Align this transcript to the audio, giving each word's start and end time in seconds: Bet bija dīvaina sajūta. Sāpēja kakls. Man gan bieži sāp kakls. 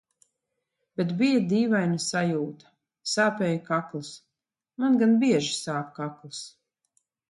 Bet 1.01 1.11
bija 1.19 1.43
dīvaina 1.51 1.99
sajūta. 2.07 2.73
Sāpēja 3.13 3.63
kakls. 3.71 4.13
Man 4.83 5.01
gan 5.05 5.19
bieži 5.27 5.57
sāp 5.63 5.97
kakls. 6.05 6.47